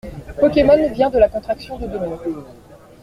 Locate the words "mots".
1.99-2.19